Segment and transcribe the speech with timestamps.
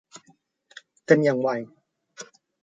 [1.05, 1.49] เต็มอย่างไว